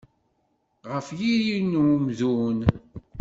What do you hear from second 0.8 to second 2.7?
Ɣef yiri n umdun.